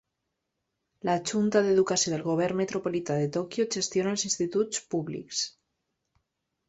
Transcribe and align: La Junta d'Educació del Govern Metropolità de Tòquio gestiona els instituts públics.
La 1.09 1.17
Junta 1.31 1.61
d'Educació 1.67 2.13
del 2.15 2.25
Govern 2.29 2.59
Metropolità 2.61 3.19
de 3.21 3.29
Tòquio 3.37 3.67
gestiona 3.79 4.15
els 4.17 4.27
instituts 4.31 4.83
públics. 4.95 5.47